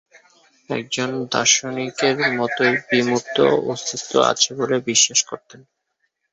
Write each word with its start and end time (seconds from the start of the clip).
একজন 0.69 1.09
দার্শনিকের 1.31 2.17
মতই 2.31 2.73
বিমূর্ত 2.89 3.35
এর 3.45 3.59
অস্তিত্ব 3.67 4.11
আছে 4.31 4.49
বলে 4.55 4.75
বিশ্বাস 4.89 5.19
করতেন। 5.23 5.61